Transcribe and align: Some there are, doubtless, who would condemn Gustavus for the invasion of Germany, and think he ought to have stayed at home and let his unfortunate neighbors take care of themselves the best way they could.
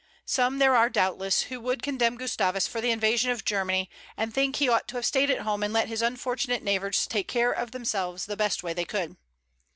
Some 0.25 0.57
there 0.57 0.75
are, 0.75 0.89
doubtless, 0.89 1.43
who 1.43 1.59
would 1.61 1.83
condemn 1.83 2.17
Gustavus 2.17 2.65
for 2.65 2.81
the 2.81 2.89
invasion 2.89 3.29
of 3.29 3.45
Germany, 3.45 3.87
and 4.17 4.33
think 4.33 4.55
he 4.55 4.67
ought 4.67 4.87
to 4.87 4.95
have 4.95 5.05
stayed 5.05 5.29
at 5.29 5.41
home 5.41 5.61
and 5.61 5.71
let 5.73 5.89
his 5.89 6.01
unfortunate 6.01 6.63
neighbors 6.63 7.05
take 7.05 7.27
care 7.27 7.51
of 7.51 7.69
themselves 7.69 8.25
the 8.25 8.35
best 8.35 8.63
way 8.63 8.73
they 8.73 8.83
could. 8.85 9.15